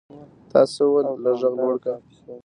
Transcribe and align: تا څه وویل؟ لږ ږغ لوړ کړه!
تا 0.51 0.59
څه 0.73 0.81
وویل؟ 0.85 1.07
لږ 1.23 1.35
ږغ 1.41 1.53
لوړ 1.57 1.73
کړه! 1.83 1.95